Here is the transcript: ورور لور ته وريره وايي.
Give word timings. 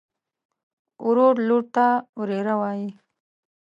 ورور 1.05 1.33
لور 1.47 1.63
ته 1.75 1.87
وريره 2.19 2.53
وايي. 2.61 2.89